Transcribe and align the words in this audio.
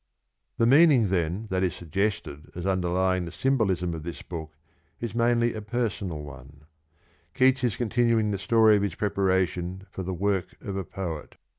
The 0.57 0.65
meaning 0.65 1.09
then 1.09 1.45
that 1.51 1.61
is 1.61 1.75
suggested 1.75 2.49
as 2.55 2.65
underlying 2.65 3.25
the 3.25 3.31
symbolism 3.31 3.93
of 3.93 4.01
this 4.01 4.23
book 4.23 4.57
is 4.99 5.13
mainly 5.13 5.53
a 5.53 5.61
personal 5.61 6.23
one— 6.23 6.65
Keats 7.35 7.63
is 7.63 7.75
continuing 7.77 8.31
the 8.31 8.39
story 8.39 8.77
of 8.77 8.81
his 8.81 8.95
preparation 8.95 9.83
for 9.91 10.01
the 10.01 10.11
work 10.15 10.55
of 10.59 10.75
a 10.75 10.83
poet. 10.83 11.35